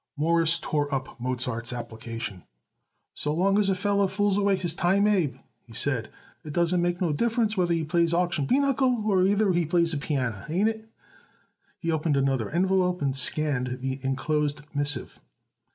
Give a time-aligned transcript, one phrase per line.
[0.17, 2.43] Morris tore up Mozart's application.
[3.13, 6.09] "So long as a feller fools away his time, Abe," he said,
[6.43, 9.99] "it don't make no difference either he plays auction pinochle or either he plays the
[9.99, 10.47] pianner.
[10.49, 10.89] Ain't it?"
[11.77, 15.21] He opened another envelope and scanned the enclosed missive.